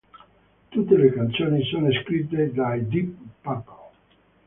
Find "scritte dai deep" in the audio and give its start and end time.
2.01-3.13